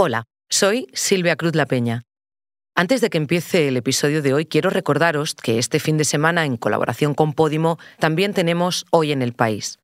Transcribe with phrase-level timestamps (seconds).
[0.00, 2.04] Hola, soy Silvia Cruz La Peña.
[2.76, 6.44] Antes de que empiece el episodio de hoy, quiero recordaros que este fin de semana,
[6.44, 9.80] en colaboración con Podimo, también tenemos Hoy en el País.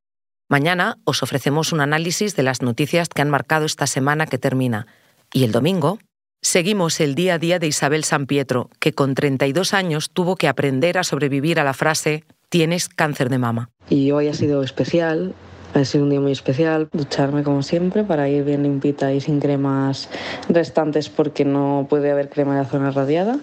[0.48, 4.86] Mañana os ofrecemos un análisis de las noticias que han marcado esta semana que termina.
[5.32, 5.98] Y el domingo
[6.40, 10.46] seguimos el día a día de Isabel San Pietro, que con 32 años tuvo que
[10.46, 13.70] aprender a sobrevivir a la frase tienes cáncer de mama.
[13.90, 15.34] Y hoy ha sido especial
[15.80, 19.40] ha sido un día muy especial, ducharme como siempre para ir bien limpita y sin
[19.40, 20.08] cremas
[20.48, 23.38] restantes porque no puede haber crema de la zona radiada.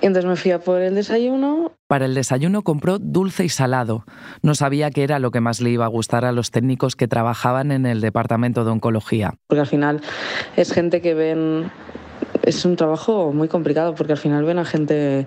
[0.00, 1.72] Y entonces me fui a por el desayuno.
[1.86, 4.04] Para el desayuno compró dulce y salado.
[4.42, 7.08] No sabía qué era lo que más le iba a gustar a los técnicos que
[7.08, 9.34] trabajaban en el departamento de oncología.
[9.46, 10.00] Porque al final
[10.56, 11.70] es gente que ven
[12.46, 15.26] es un trabajo muy complicado porque al final ven a gente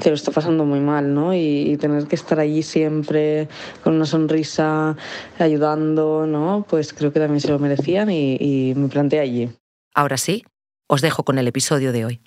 [0.00, 1.34] que lo está pasando muy mal, ¿no?
[1.34, 3.48] Y, tener que estar allí siempre
[3.82, 4.96] con una sonrisa,
[5.38, 6.66] ayudando, ¿no?
[6.68, 9.50] Pues creo que también se lo merecían y, y me planteé allí.
[9.94, 10.44] Ahora sí,
[10.86, 12.20] os dejo con el episodio de hoy.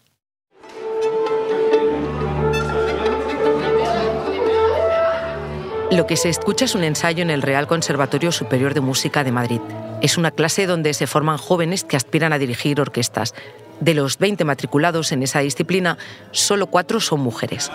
[5.92, 9.34] Lo que se escucha es un ensayo en el Real Conservatorio Superior de Música de
[9.34, 9.60] Madrid.
[10.02, 13.36] Es una clase donde se forman jóvenes que aspiran a dirigir orquestas,
[13.82, 15.98] de los 20 matriculados en esa disciplina,
[16.32, 17.70] solo cuatro son mujeres.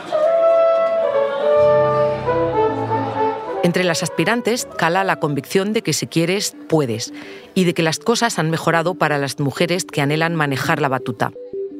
[3.67, 7.13] Entre las aspirantes cala la convicción de que si quieres, puedes,
[7.55, 11.33] y de que las cosas han mejorado para las mujeres que anhelan manejar la batuta.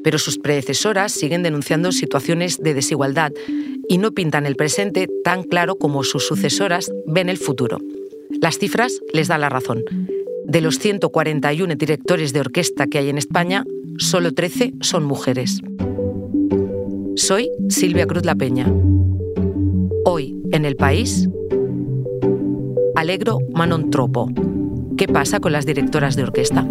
[0.03, 3.31] Pero sus predecesoras siguen denunciando situaciones de desigualdad
[3.89, 7.79] y no pintan el presente tan claro como sus sucesoras ven el futuro.
[8.41, 9.85] Las cifras les dan la razón.
[10.45, 13.65] De los 141 directores de orquesta que hay en España,
[13.99, 15.61] solo 13 son mujeres.
[17.17, 18.73] Soy Silvia Cruz La Peña.
[20.05, 21.29] Hoy, en el país,
[22.95, 24.31] Alegro Manon Tropo.
[24.97, 26.67] ¿Qué pasa con las directoras de orquesta?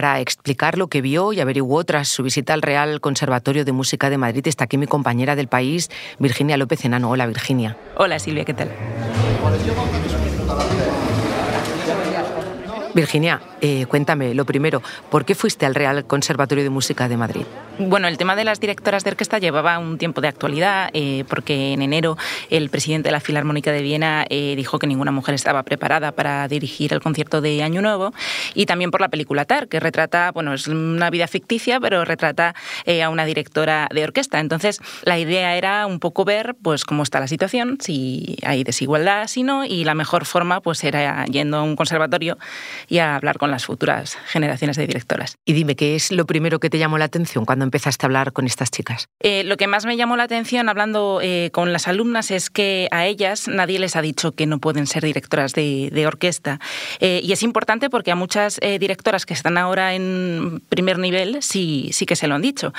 [0.00, 4.08] Para explicar lo que vio y averiguó tras su visita al Real Conservatorio de Música
[4.08, 7.10] de Madrid está aquí mi compañera del país, Virginia López Enano.
[7.10, 7.76] Hola, Virginia.
[7.98, 8.70] Hola, Silvia, ¿qué tal?
[12.94, 17.44] Virginia, eh, cuéntame, lo primero, ¿por qué fuiste al Real Conservatorio de Música de Madrid?
[17.82, 21.72] Bueno, el tema de las directoras de orquesta llevaba un tiempo de actualidad, eh, porque
[21.72, 22.18] en enero
[22.50, 26.46] el presidente de la Filarmónica de Viena eh, dijo que ninguna mujer estaba preparada para
[26.46, 28.12] dirigir el concierto de Año Nuevo,
[28.52, 32.54] y también por la película Tar, que retrata, bueno, es una vida ficticia, pero retrata
[33.02, 34.40] a una directora de orquesta.
[34.40, 39.26] Entonces, la idea era un poco ver pues cómo está la situación, si hay desigualdad,
[39.26, 42.36] si no, y la mejor forma pues era yendo a un conservatorio
[42.88, 45.38] y a hablar con las futuras generaciones de directoras.
[45.46, 48.32] Y dime, ¿qué es lo primero que te llamó la atención cuando empezaste a hablar
[48.32, 49.08] con estas chicas?
[49.20, 52.88] Eh, lo que más me llamó la atención hablando eh, con las alumnas es que
[52.90, 56.58] a ellas nadie les ha dicho que no pueden ser directoras de, orquesta.
[56.98, 61.90] Eh, y es importante porque a muchas directoras que están ahora en primer nivel sí,
[61.92, 62.72] sí que se lo han dicho.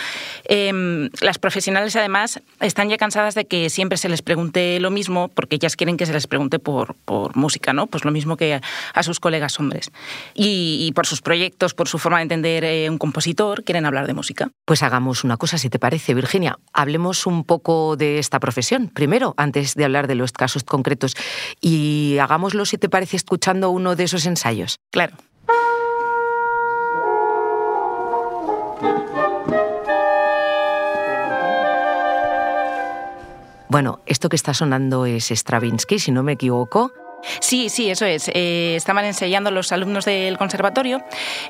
[0.46, 5.30] Em, las profesionales además están ya cansadas de que siempre se les pregunte lo mismo
[5.30, 7.88] porque ellas quieren que se les pregunte por, por música, ¿no?
[7.88, 8.60] Pues lo mismo que
[8.94, 9.92] a sus colegas hombres
[10.34, 14.14] y, por sus proyectos, por su forma de entender eh, un compositor, quieren hablar de
[14.14, 14.50] música.
[14.72, 16.58] Pues hagamos una cosa, si te parece, Virginia.
[16.72, 21.14] Hablemos un poco de esta profesión, primero, antes de hablar de los casos concretos.
[21.60, 24.80] Y hagámoslo, si te parece, escuchando uno de esos ensayos.
[24.90, 25.18] Claro.
[33.68, 36.94] Bueno, esto que está sonando es Stravinsky, si no me equivoco.
[37.40, 38.30] Sí, sí, eso es.
[38.34, 41.02] Eh, estaban ensayando los alumnos del conservatorio.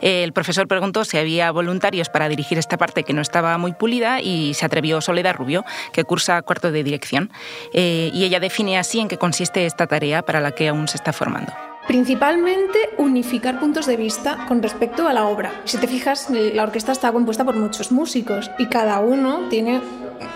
[0.01, 4.21] el profesor preguntó si había voluntarios para dirigir esta parte que no estaba muy pulida
[4.21, 7.31] y se atrevió Soledad Rubio, que cursa cuarto de dirección.
[7.73, 10.97] Eh, y ella define así en qué consiste esta tarea para la que aún se
[10.97, 11.53] está formando.
[11.87, 15.61] Principalmente unificar puntos de vista con respecto a la obra.
[15.65, 19.81] Si te fijas, la orquesta está compuesta por muchos músicos y cada uno tiene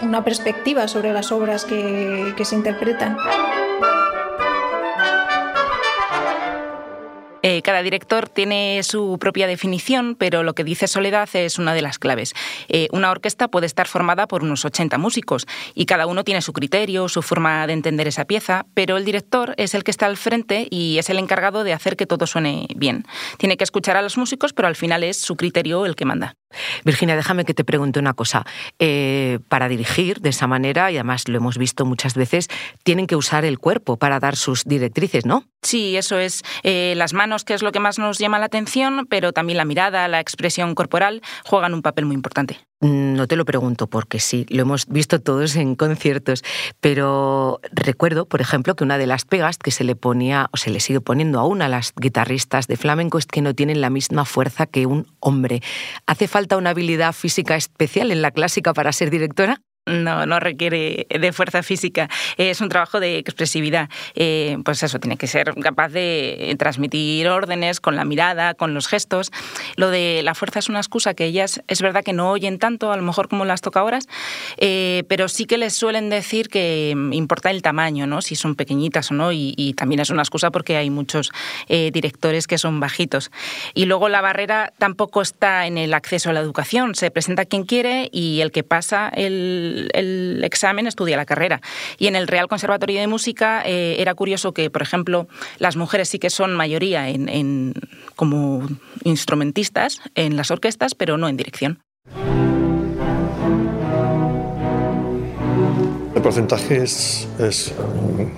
[0.01, 3.17] una perspectiva sobre las obras que se interpretan.
[7.47, 11.83] Eh, cada director tiene su propia definición, pero lo que dice Soledad es una de
[11.83, 12.33] las claves.
[12.69, 15.45] Eh, una orquesta puede estar formada por unos 80 músicos
[15.75, 19.53] y cada uno tiene su criterio, su forma de entender esa pieza, pero el director
[19.57, 22.65] es el que está al frente y es el encargado de hacer que todo suene
[22.75, 23.05] bien.
[23.37, 26.33] Tiene que escuchar a los músicos, pero al final es su criterio el que manda.
[26.83, 28.43] Virginia, déjame que te pregunte una cosa.
[28.79, 32.47] Eh, para dirigir de esa manera, y además lo hemos visto muchas veces,
[32.83, 35.43] tienen que usar el cuerpo para dar sus directrices, ¿no?
[35.61, 36.43] Sí, eso es.
[36.63, 40.07] las manos que es lo que más nos llama la atención, pero también la mirada,
[40.07, 42.59] la expresión corporal juegan un papel muy importante.
[42.81, 46.43] No te lo pregunto porque sí, lo hemos visto todos en conciertos,
[46.81, 50.69] pero recuerdo, por ejemplo, que una de las pegas que se le ponía o se
[50.69, 54.25] le sigue poniendo aún a las guitarristas de flamenco es que no tienen la misma
[54.25, 55.61] fuerza que un hombre.
[56.05, 59.61] ¿Hace falta una habilidad física especial en la clásica para ser directora?
[59.85, 63.87] No, no requiere de fuerza física, es un trabajo de expresividad.
[64.15, 68.87] Eh, pues eso, tiene que ser capaz de transmitir órdenes con la mirada, con los
[68.87, 69.31] gestos.
[69.75, 72.91] Lo de la fuerza es una excusa que ellas es verdad que no oyen tanto,
[72.91, 74.07] a lo mejor como las tocadoras,
[74.57, 78.23] eh, pero sí que les suelen decir que importa el tamaño, ¿no?
[78.23, 81.31] si son pequeñitas o no, y, también es una excusa porque hay muchos
[81.67, 83.29] eh, directores que son bajitos.
[83.73, 87.65] Y luego la barrera tampoco está en el acceso a la educación, se presenta quien
[87.65, 91.61] quiere y el que pasa el el, examen estudia la carrera.
[91.97, 95.27] Y en el Real Conservatorio de Música eh, era curioso que, por ejemplo,
[95.59, 97.73] las mujeres sí que son mayoría en,
[98.15, 98.67] como
[99.03, 101.79] instrumentistas en las orquestas, pero no en dirección.
[106.25, 107.71] Porcentaje es, es,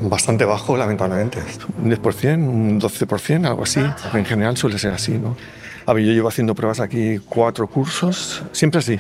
[0.01, 1.39] bastante bajo, lamentablemente.
[1.81, 3.79] Un 10%, un 12%, algo así.
[4.13, 5.37] En general suele ser así, ¿no?
[5.85, 8.99] A ver, yo llevo haciendo pruebas aquí cuatro cursos, siempre así.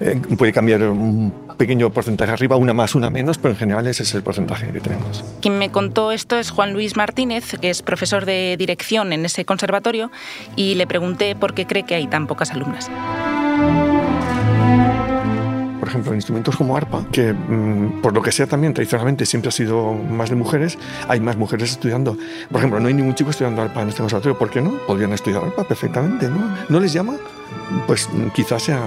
[0.00, 4.02] Eh, puede cambiar un pequeño porcentaje arriba, una más, una menos, pero en general ese
[4.02, 5.24] es el porcentaje que tenemos.
[5.40, 9.46] Quien me contó esto es Juan Luis Martínez, que es profesor de dirección en ese
[9.46, 10.10] conservatorio,
[10.56, 12.90] y le pregunté por qué cree que hay tan pocas alumnas
[15.90, 19.52] ejemplo, en instrumentos como arpa, que mm, por lo que sea también tradicionalmente siempre ha
[19.52, 20.78] sido más de mujeres,
[21.08, 22.16] hay más mujeres estudiando.
[22.50, 24.38] Por ejemplo, no hay ningún chico estudiando arpa en este conservatorio.
[24.38, 24.78] ¿Por qué no?
[24.86, 26.56] Podrían estudiar arpa perfectamente, ¿no?
[26.68, 27.16] ¿No les llama?
[27.86, 28.80] Pues mm, quizás sea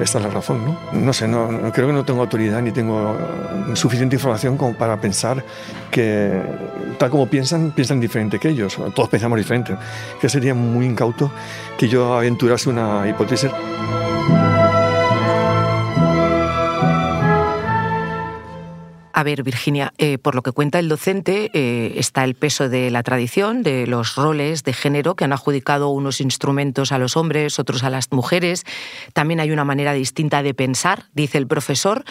[0.00, 0.78] esta es la razón, ¿no?
[0.92, 3.16] No sé, no, creo que no tengo autoridad ni tengo
[3.74, 5.44] suficiente información como para pensar
[5.90, 6.40] que
[6.98, 8.78] tal como piensan, piensan diferente que ellos.
[8.94, 9.76] Todos pensamos diferente.
[10.20, 11.30] Que sería muy incauto
[11.76, 13.50] que yo aventurase una hipótesis.
[19.22, 22.90] A ver, Virginia, eh, por lo que cuenta el docente, eh, está el peso de
[22.90, 27.60] la tradición, de los roles de género que han adjudicado unos instrumentos a los hombres,
[27.60, 28.64] otros a las mujeres.
[29.12, 32.02] También hay una manera distinta de pensar, dice el profesor.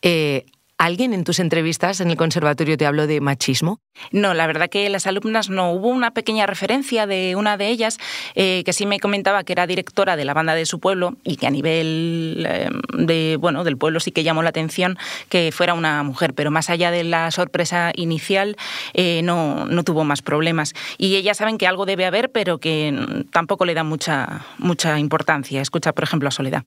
[0.00, 3.78] Eh, ¿Alguien en tus entrevistas en el conservatorio te habló de machismo?
[4.10, 5.70] No, la verdad que las alumnas no.
[5.70, 7.98] Hubo una pequeña referencia de una de ellas
[8.34, 11.36] eh, que sí me comentaba que era directora de la banda de su pueblo y
[11.36, 12.68] que a nivel eh,
[12.98, 14.98] de, bueno, del pueblo sí que llamó la atención
[15.28, 18.56] que fuera una mujer, pero más allá de la sorpresa inicial
[18.94, 20.74] eh, no, no tuvo más problemas.
[20.98, 25.62] Y ellas saben que algo debe haber, pero que tampoco le da mucha, mucha importancia.
[25.62, 26.64] Escucha, por ejemplo, a Soledad.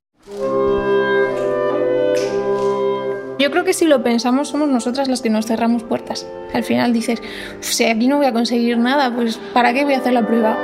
[3.48, 6.28] Yo creo que si lo pensamos somos nosotras las que nos cerramos puertas.
[6.54, 7.22] Al final dices,
[7.62, 10.58] si aquí no voy a conseguir nada, pues ¿para qué voy a hacer la prueba?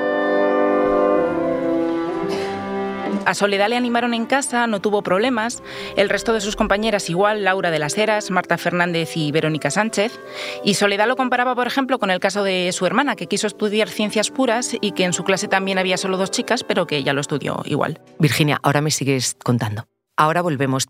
[3.25, 5.63] A Soledad le animaron en casa, no tuvo problemas.
[5.95, 10.19] El resto de sus compañeras igual, Laura de las Heras, Marta Fernández y Verónica Sánchez.
[10.65, 13.87] Y Soledad lo comparaba, por ejemplo, con el caso de su hermana, que quiso estudiar
[13.87, 17.13] ciencias puras y que en su clase también había solo dos chicas, pero que ella
[17.13, 18.01] lo estudió igual.
[18.19, 19.87] Virginia, ahora me sigues contando.
[20.17, 20.89] Ahora volvemos.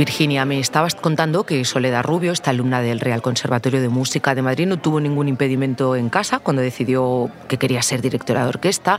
[0.00, 4.40] Virginia, me estabas contando que Soledad Rubio, esta alumna del Real Conservatorio de Música de
[4.40, 8.98] Madrid, no tuvo ningún impedimento en casa cuando decidió que quería ser directora de orquesta.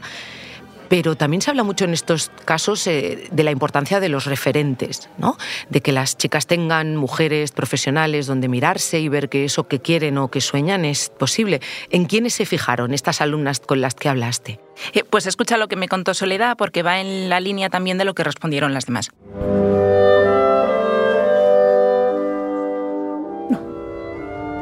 [0.89, 5.10] Pero también se habla mucho en estos casos eh, de la importancia de los referentes,
[5.17, 5.38] ¿no?
[5.72, 10.20] de que las chicas tengan mujeres profesionales donde mirarse y ver que eso que quieren
[10.20, 11.62] o que sueñan es posible.
[11.89, 14.60] ¿En quiénes se fijaron estas alumnas con las que hablaste?
[14.93, 18.05] Eh, pues escucha lo que me contó Soledad porque va en la línea también de
[18.05, 19.10] lo que respondieron las demás.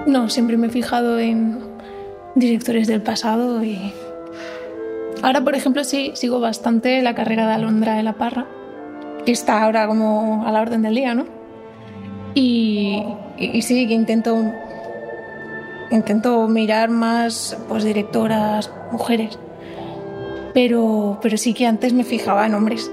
[0.09, 1.59] No, siempre me he fijado en
[2.33, 3.93] directores del pasado y
[5.21, 8.47] ahora, por ejemplo, sí sigo bastante la carrera de Alondra de la Parra,
[9.23, 11.27] que está ahora como a la orden del día, ¿no?
[12.33, 13.03] Y,
[13.61, 14.35] sí, que intento
[15.91, 19.37] intento mirar más pues directoras mujeres,
[20.55, 22.89] pero pero sí que antes me fijaba en hombres.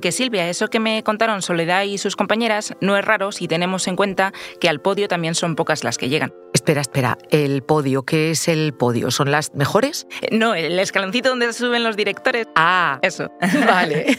[0.00, 3.86] Aunque Silvia, eso que me contaron Soledad y sus compañeras no es raro si tenemos
[3.86, 6.32] en cuenta que al podio también son pocas las que llegan.
[6.54, 9.10] Espera, espera, el podio, ¿qué es el podio?
[9.10, 10.06] ¿Son las mejores?
[10.32, 12.46] No, el escaloncito donde suben los directores.
[12.56, 13.30] Ah, eso.
[13.66, 14.16] Vale.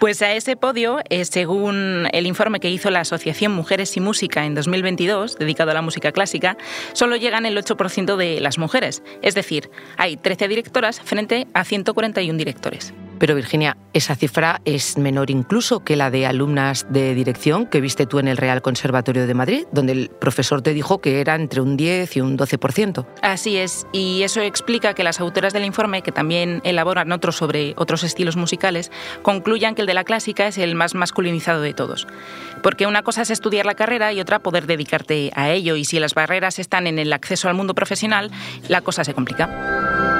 [0.00, 4.44] pues a ese podio, eh, según el informe que hizo la Asociación Mujeres y Música
[4.44, 6.58] en 2022, dedicado a la música clásica,
[6.92, 9.02] solo llegan el 8% de las mujeres.
[9.22, 12.92] Es decir, hay 13 directoras frente a 141 directores.
[13.20, 18.06] Pero Virginia, esa cifra es menor incluso que la de alumnas de dirección que viste
[18.06, 21.60] tú en el Real Conservatorio de Madrid, donde el profesor te dijo que era entre
[21.60, 23.06] un 10 y un 12%.
[23.20, 27.74] Así es, y eso explica que las autoras del informe, que también elaboran otros sobre
[27.76, 32.06] otros estilos musicales, concluyan que el de la clásica es el más masculinizado de todos.
[32.62, 36.00] Porque una cosa es estudiar la carrera y otra poder dedicarte a ello, y si
[36.00, 38.30] las barreras están en el acceso al mundo profesional,
[38.68, 40.19] la cosa se complica.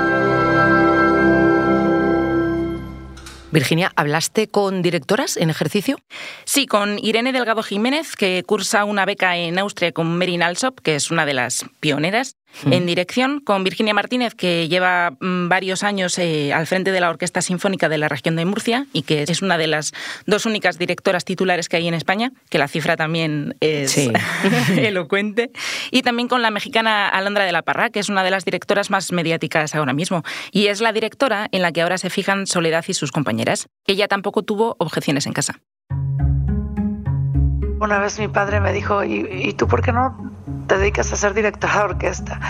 [3.53, 5.99] Virginia, ¿hablaste con directoras en ejercicio?
[6.45, 10.95] Sí, con Irene Delgado Jiménez, que cursa una beca en Austria con Merin Alsop, que
[10.95, 12.37] es una de las pioneras,
[12.71, 17.11] en dirección con Virginia Martínez, que lleva mm, varios años eh, al frente de la
[17.11, 19.93] Orquesta Sinfónica de la región de Murcia y que es una de las
[20.27, 23.97] dos únicas directoras titulares que hay en España, que la cifra también es
[24.77, 25.51] elocuente.
[25.91, 28.91] Y también con la mexicana Alondra de la Parra, que es una de las directoras
[28.91, 30.23] más mediáticas ahora mismo.
[30.53, 33.69] Y es la directora en la que ahora se fijan Soledad y sus compañeras.
[33.87, 35.61] Ella tampoco tuvo objeciones en casa.
[37.81, 40.30] Una vez mi padre me dijo, ¿y, tú por qué no
[40.71, 42.41] te dedicas a ser directora de orquesta?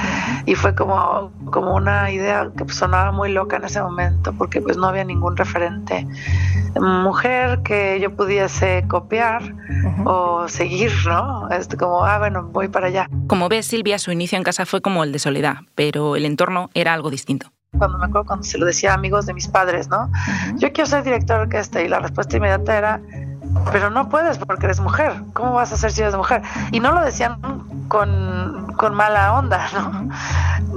[0.45, 4.77] Y fue como, como una idea que sonaba muy loca en ese momento, porque pues
[4.77, 6.07] no había ningún referente
[6.79, 9.43] mujer que yo pudiese copiar
[10.05, 11.49] o seguir, ¿no?
[11.49, 13.09] Este, como, ah, bueno, voy para allá.
[13.27, 16.69] Como ves, Silvia, su inicio en casa fue como el de Soledad, pero el entorno
[16.75, 19.89] era algo distinto cuando me acuerdo cuando se lo decía a amigos de mis padres,
[19.89, 20.11] ¿no?
[20.57, 23.01] Yo quiero ser director de orquesta y la respuesta inmediata era,
[23.73, 25.13] pero no puedes porque eres mujer.
[25.33, 26.43] ¿Cómo vas a ser si eres mujer?
[26.73, 27.39] Y no lo decían
[27.89, 30.09] con, con mala onda, ¿no?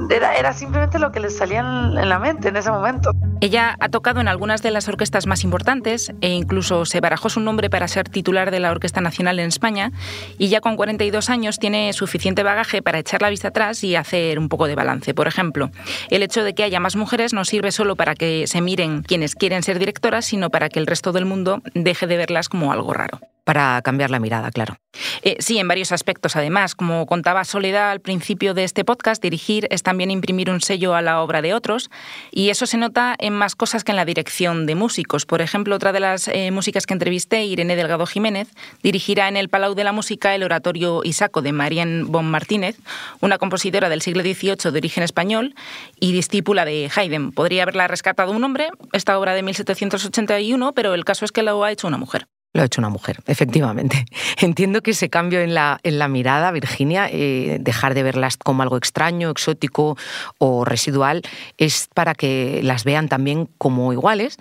[0.10, 3.12] Era, era simplemente lo que les salía en, la mente en ese momento.
[3.44, 7.42] Ella ha tocado en algunas de las orquestas más importantes e incluso se barajó su
[7.42, 9.92] nombre para ser titular de la Orquesta Nacional en España
[10.38, 14.40] y ya con 42 años tiene suficiente bagaje para echar la vista atrás y hacer
[14.40, 15.14] un poco de balance.
[15.14, 15.72] Por ejemplo,
[16.10, 19.36] el hecho de que haya más mujeres no sirve solo para que se miren quienes
[19.36, 22.94] quieren ser directoras, sino para que el resto del mundo deje de verlas como algo
[22.94, 23.20] raro.
[23.44, 24.78] Para cambiar la mirada, claro.
[25.22, 26.36] Eh, sí, en varios aspectos.
[26.36, 30.96] Además, como contaba Soledad al principio de este podcast, dirigir es también imprimir un sello
[30.96, 31.90] a la obra de otros
[32.32, 35.26] y eso se nota en más cosas que en la dirección de músicos.
[35.26, 38.50] Por ejemplo, otra de las eh, músicas que entrevisté, Irene Delgado Jiménez,
[38.82, 42.78] dirigirá en el Palau de la Música el oratorio Isaco de Marian Bon Martínez,
[43.20, 45.56] una compositora del siglo XVIII de origen español
[46.00, 47.32] y discípula de Haydn.
[47.32, 51.64] Podría haberla rescatado un hombre, esta obra de 1781, pero el caso es que lo
[51.64, 52.28] ha hecho una mujer.
[52.54, 54.06] Lo ha hecho una mujer, efectivamente.
[54.40, 58.62] Entiendo que ese cambio en la, en la mirada, Virginia, eh, dejar de verlas como
[58.62, 59.98] algo extraño, exótico
[60.38, 61.24] o residual,
[61.58, 64.38] es para que las vean también como iguales.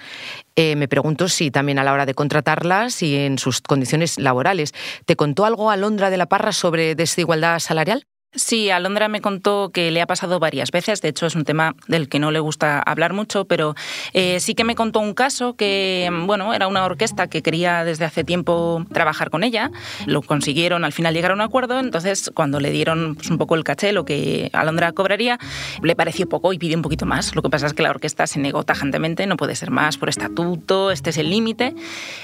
[0.56, 4.74] Eh, me pregunto si también a la hora de contratarlas y en sus condiciones laborales.
[5.06, 8.04] ¿Te contó algo Alondra de la Parra sobre desigualdad salarial?
[8.34, 11.74] Sí, Alondra me contó que le ha pasado varias veces, de hecho es un tema
[11.86, 13.74] del que no le gusta hablar mucho, pero
[14.14, 18.06] eh, sí que me contó un caso que, bueno, era una orquesta que quería desde
[18.06, 19.70] hace tiempo trabajar con ella,
[20.06, 23.54] lo consiguieron, al final llegar a un acuerdo, entonces cuando le dieron pues, un poco
[23.54, 25.38] el caché, lo que Alondra cobraría,
[25.82, 27.36] le pareció poco y pidió un poquito más.
[27.36, 30.08] Lo que pasa es que la orquesta se negó tajantemente, no puede ser más por
[30.08, 31.74] estatuto, este es el límite,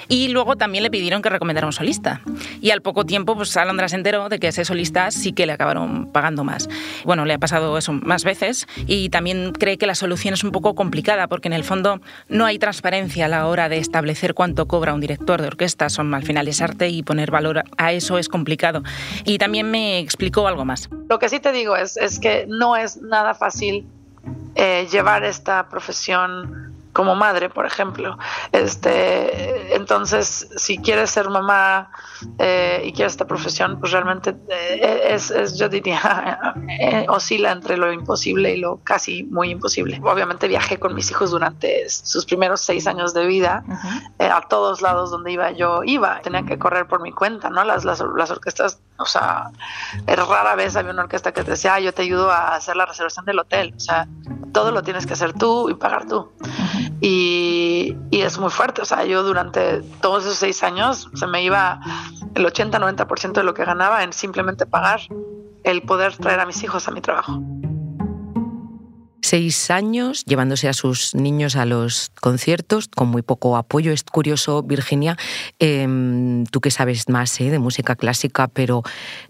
[0.09, 2.23] y luego también le pidieron que recomendara un solista.
[2.63, 5.53] Y al poco tiempo, pues Alondra se enteró de que ese solista sí que le
[5.53, 6.69] acabaron pagando más.
[7.05, 10.51] Bueno, le ha pasado eso más veces y también cree que la solución es un
[10.51, 14.67] poco complicada porque en el fondo no hay transparencia a la hora de establecer cuánto
[14.67, 15.89] cobra un director de orquesta.
[15.89, 18.83] Son al final es arte y poner valor a eso es complicado.
[19.25, 20.89] Y también me explicó algo más.
[21.09, 23.87] Lo que sí te digo es, que no es nada fácil
[24.55, 28.19] eh, llevar esta profesión como madre, por ejemplo.
[28.51, 31.93] Este, entonces, si quieres ser mamá
[32.41, 37.93] eh, y quieres esta profesión, pues realmente eh, es, yo diría, eh, oscila entre lo
[37.93, 40.01] imposible y lo casi muy imposible.
[40.03, 43.63] Obviamente viajé con mis hijos durante sus primeros seis años de vida,
[44.19, 47.63] a todos lados donde iba yo iba, tenía que correr por mi cuenta, ¿no?
[47.63, 49.51] Las, las, las orquestas, o sea,
[50.07, 52.85] rara vez había una orquesta que te decía, ah, yo te ayudo a hacer la
[52.85, 54.09] reservación del hotel, o sea,
[54.53, 56.31] todo lo tienes que hacer tú y pagar tú.
[57.01, 58.83] Y, es muy fuerte.
[58.83, 61.81] O sea, yo durante todos esos seis años se me iba
[62.35, 65.01] el 80-90% de lo que ganaba en simplemente pagar
[65.63, 67.41] el poder traer a mis hijos a mi trabajo
[69.29, 73.93] seis años llevándose a sus niños a los conciertos con muy poco apoyo.
[73.93, 75.19] Es curioso, Virginia,
[75.59, 78.83] em, tú que sabes más eh, de música clásica, pero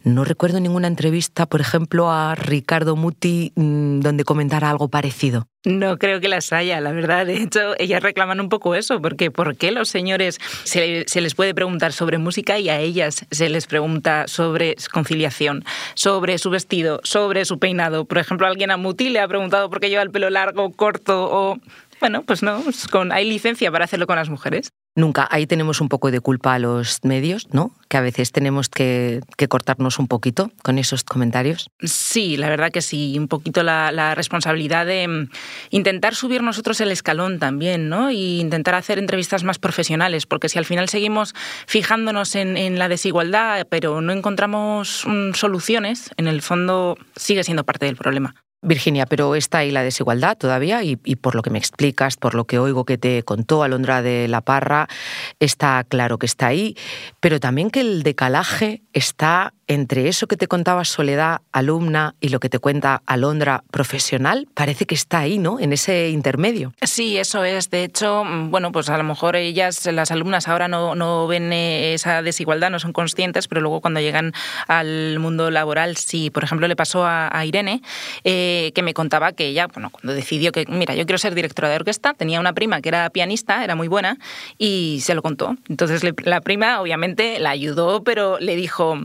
[0.04, 5.48] no recuerdo ninguna entrevista, por ejemplo, a Ricardo Muti mm, donde comentara algo parecido.
[5.64, 7.26] No creo que las haya, la verdad.
[7.26, 11.52] De hecho, ellas reclaman un poco eso, porque ¿por qué los señores se, les puede
[11.52, 17.44] preguntar sobre música y a ellas se les pregunta sobre conciliación, sobre su vestido, sobre
[17.44, 18.04] su peinado?
[18.04, 21.28] Por ejemplo, alguien a Muti le ha preguntado por qué lleva el pelo largo, corto
[21.30, 21.58] o
[22.00, 22.62] Bueno, pues no,
[22.92, 24.72] con, hay licencia para hacerlo con las mujeres.
[24.98, 25.28] Nunca.
[25.30, 27.70] Ahí tenemos un poco de culpa a los medios, ¿no?
[27.88, 31.70] Que a veces tenemos que, cortarnos un poquito con esos comentarios.
[31.80, 33.16] Sí, la verdad que sí.
[33.16, 35.28] Un poquito la, responsabilidad de mm,
[35.70, 38.10] intentar subir nosotros el escalón también, ¿no?
[38.10, 41.32] Y intentar hacer entrevistas más profesionales, porque si al final seguimos
[41.68, 47.86] fijándonos en, la desigualdad, pero no encontramos mm, soluciones, en el fondo sigue siendo parte
[47.86, 48.34] del problema.
[48.62, 52.44] Virginia, pero está ahí la desigualdad todavía y, por lo que me explicas, por lo
[52.44, 54.88] que oigo que te contó Alondra de la Parra,
[55.38, 56.76] está claro que está ahí,
[57.20, 62.40] pero también que el decalaje está entre eso que te contaba Soledad, alumna, y lo
[62.40, 65.60] que te cuenta Alondra, profesional, parece que está ahí, ¿no?
[65.60, 66.72] En ese intermedio.
[66.82, 67.70] Sí, eso es.
[67.70, 71.52] De hecho, mm, bueno, pues a lo mejor ellas, las alumnas, ahora no, no ven
[71.52, 74.32] eh, esa desigualdad, no son conscientes, pero luego cuando llegan
[74.66, 76.30] al mundo laboral, sí.
[76.30, 77.82] Por ejemplo, le pasó a, Irene,
[78.24, 81.68] eh, que me contaba que ella, bueno, cuando decidió que, mira, yo quiero ser directora
[81.68, 84.18] de orquesta, tenía una prima que era pianista, era muy buena,
[84.58, 85.56] y se lo contó.
[85.68, 88.98] Entonces la prima, obviamente, la ayudó, pero le dijo,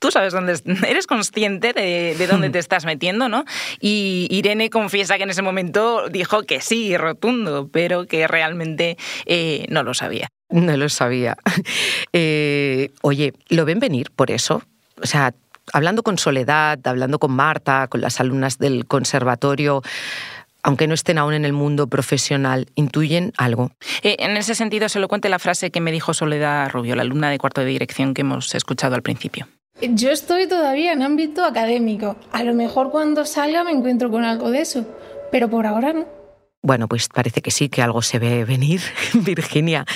[0.00, 3.44] tú sabes dónde eres consciente de, dónde te estás metiendo, ¿no?
[3.80, 9.66] Y Irene confiesa que en ese momento dijo que sí, rotundo, pero que realmente eh,
[9.68, 10.28] no lo sabía.
[10.48, 11.36] No lo sabía.
[12.12, 14.62] Eh, oye, ¿lo ven venir por eso?
[15.00, 15.32] O sea,
[15.72, 19.82] hablando con Soledad, hablando con Marta, con las alumnas del conservatorio,
[20.62, 23.72] aunque no estén aún en el mundo profesional, intuyen algo.
[24.02, 27.02] Eh, en ese sentido, se lo cuente la frase que me dijo Soledad Rubio, la
[27.02, 29.48] alumna de cuarto de dirección que hemos escuchado al principio.
[29.80, 32.16] Yo estoy todavía en ámbito académico.
[32.32, 34.86] A lo mejor cuando salga me encuentro con algo de eso,
[35.32, 36.06] pero por ahora no.
[36.62, 38.82] Bueno, pues parece que sí, que algo se ve venir.
[39.14, 39.86] Virginia,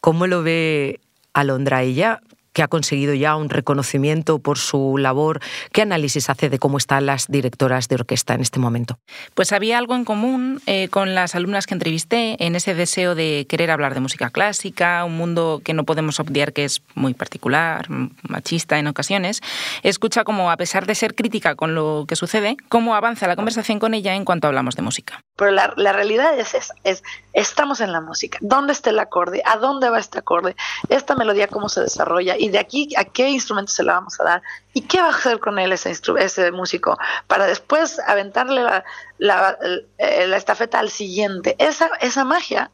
[0.00, 1.00] ¿cómo lo ve
[1.34, 1.82] Alondra?
[1.82, 2.22] Ella
[2.54, 5.40] que ha conseguido ya un reconocimiento por su labor.
[5.72, 8.98] ¿Qué análisis hace de cómo están las directoras de orquesta en este momento?
[9.34, 13.46] Pues había algo en común eh, con las alumnas que entrevisté en ese deseo de
[13.48, 17.88] querer hablar de música clásica, un mundo que no podemos obviar que es muy particular,
[18.22, 19.40] machista en ocasiones.
[19.82, 23.80] Escucha como, a pesar de ser crítica con lo que sucede, cómo avanza la conversación
[23.80, 25.24] con ella en cuanto hablamos de música.
[25.36, 28.38] Pero la, la realidad es, es, es, estamos en la música.
[28.40, 29.42] ¿Dónde está el acorde?
[29.44, 30.54] ¿A dónde va este acorde?
[30.88, 32.36] ¿Esta melodía cómo se desarrolla?
[32.38, 35.10] y de aquí a qué instrumento se le vamos a dar y qué va a
[35.10, 38.84] hacer con él ese, ese músico para después aventarle la,
[39.18, 39.58] la,
[39.98, 41.56] la, estafeta al siguiente.
[41.58, 42.70] Esa, esa magia,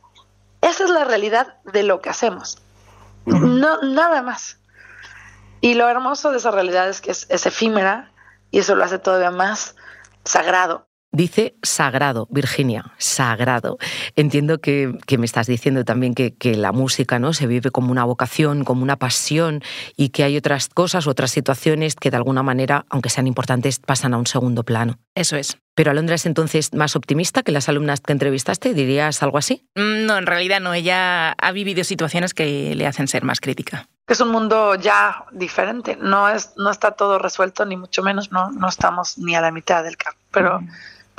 [0.60, 2.58] esa es la realidad de lo que hacemos.
[3.24, 4.58] No, nada más.
[5.62, 8.12] Y lo hermoso de esa realidad es que es efímera
[8.50, 9.76] y eso lo hace todavía más
[10.24, 10.89] sagrado.
[11.12, 13.78] Dice sagrado, Virginia, sagrado.
[14.14, 17.32] Entiendo que, me estás diciendo también que, la música ¿no?
[17.32, 19.60] se vive como una vocación, como una pasión
[19.96, 24.14] y que hay otras cosas, otras situaciones que de alguna manera, aunque sean importantes, pasan
[24.14, 24.98] a un segundo plano.
[25.16, 25.58] Eso es.
[25.74, 29.66] Pero Alondra es entonces más optimista que las alumnas que entrevistaste, ¿dirías algo así?
[29.74, 30.74] Mm, no, en realidad no.
[30.74, 33.88] Ella ha vivido situaciones que le hacen ser más crítica.
[34.06, 35.96] Es un mundo ya diferente.
[36.00, 38.30] No, es, no está todo resuelto, ni mucho menos.
[38.30, 40.20] No, no estamos ni a la mitad del campo.
[40.32, 40.60] Pero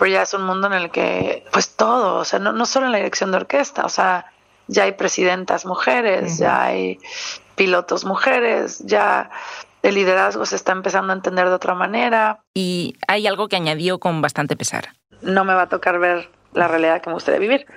[0.01, 2.87] pero ya es un mundo en el que, pues todo, o sea, no, no solo
[2.87, 4.25] en la dirección de orquesta, o sea,
[4.65, 6.97] ya hay presidentas mujeres, ya hay
[7.53, 9.29] pilotos mujeres, ya
[9.83, 12.39] el liderazgo se está empezando a entender de otra manera.
[12.55, 14.87] Y hay algo que añadió con bastante pesar.
[15.21, 17.67] No me va a tocar ver la realidad que me gustaría vivir.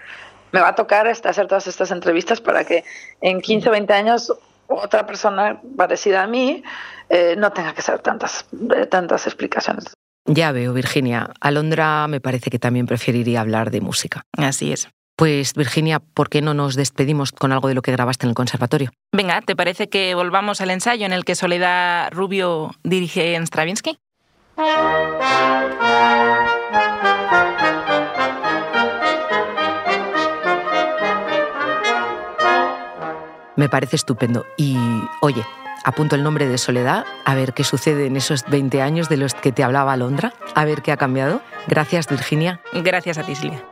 [0.51, 2.85] Me va a tocar este, hacer todas estas entrevistas para que
[3.21, 4.33] en 15 o 20 años
[4.69, 6.65] otra persona parecida a mí
[7.11, 8.47] eh, no tenga que hacer tantas,
[8.89, 9.93] tantas explicaciones.
[10.27, 11.31] Ya veo, Virginia.
[11.41, 14.25] Alondra me parece que también preferiría hablar de música.
[14.33, 14.89] Así es.
[15.17, 18.35] Pues Virginia, ¿por qué no nos despedimos con algo de lo que grabaste en el
[18.35, 18.91] conservatorio?
[19.13, 23.99] Venga, ¿te parece que volvamos al ensayo en el que Soledad Rubio dirige en Stravinsky?
[33.57, 34.45] Me parece estupendo.
[34.57, 34.77] Y
[35.21, 35.45] oye,
[35.85, 39.35] apunto el nombre de Soledad, a ver qué sucede en esos 20 años de los
[39.35, 41.43] que te hablaba Londra, a ver qué ha cambiado.
[41.69, 42.61] Gracias, Virginia.
[42.73, 43.65] Gracias a ti, Silvia.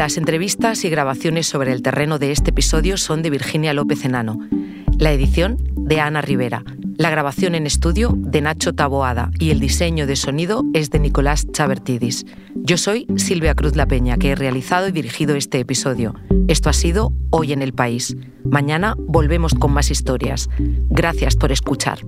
[0.00, 4.38] Las entrevistas y grabaciones sobre el terreno de este episodio son de Virginia López Enano.
[4.96, 6.64] La edición de Ana Rivera.
[6.96, 11.46] La grabación en estudio de Nacho Taboada y el diseño de sonido es de Nicolás
[11.52, 12.24] Chabertidis.
[12.54, 16.14] Yo soy Silvia Cruz La Peña, que he realizado y dirigido este episodio.
[16.48, 18.16] Esto ha sido Hoy en el País.
[18.42, 20.48] Mañana volvemos con más historias.
[20.88, 21.98] Gracias por escuchar.